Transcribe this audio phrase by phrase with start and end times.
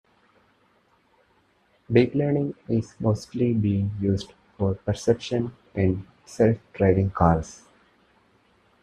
[1.93, 7.61] Deep Learning is mostly being used for perception in self driving cars.